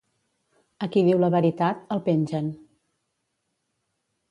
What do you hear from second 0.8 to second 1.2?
A qui diu